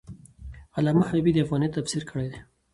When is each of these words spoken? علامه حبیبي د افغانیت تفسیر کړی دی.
علامه 0.77 1.03
حبیبي 1.09 1.31
د 1.33 1.37
افغانیت 1.45 1.71
تفسیر 1.77 2.03
کړی 2.09 2.27
دی. 2.31 2.39